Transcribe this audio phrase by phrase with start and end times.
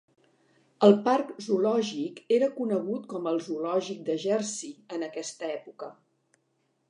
[0.85, 5.91] El parc zoològic era conegut com el "Zoològic de Jersey" en aquesta època.